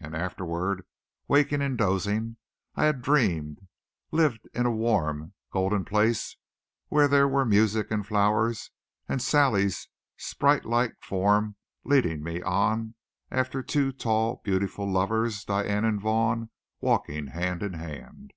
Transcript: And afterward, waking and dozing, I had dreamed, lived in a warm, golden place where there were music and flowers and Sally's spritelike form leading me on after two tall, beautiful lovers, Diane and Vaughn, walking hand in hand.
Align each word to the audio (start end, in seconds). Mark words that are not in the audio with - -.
And 0.00 0.16
afterward, 0.16 0.84
waking 1.28 1.62
and 1.62 1.78
dozing, 1.78 2.36
I 2.74 2.86
had 2.86 3.00
dreamed, 3.00 3.68
lived 4.10 4.48
in 4.52 4.66
a 4.66 4.72
warm, 4.72 5.34
golden 5.52 5.84
place 5.84 6.34
where 6.88 7.06
there 7.06 7.28
were 7.28 7.44
music 7.44 7.92
and 7.92 8.04
flowers 8.04 8.72
and 9.08 9.22
Sally's 9.22 9.88
spritelike 10.16 10.96
form 11.00 11.54
leading 11.84 12.24
me 12.24 12.42
on 12.42 12.96
after 13.30 13.62
two 13.62 13.92
tall, 13.92 14.40
beautiful 14.42 14.90
lovers, 14.90 15.44
Diane 15.44 15.84
and 15.84 16.00
Vaughn, 16.00 16.50
walking 16.80 17.28
hand 17.28 17.62
in 17.62 17.74
hand. 17.74 18.32